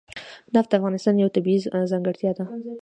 نفت 0.55 0.69
د 0.71 0.73
افغانستان 0.79 1.15
یوه 1.21 1.33
طبیعي 1.37 1.59
ځانګړتیا 1.91 2.31
ده. 2.37 2.43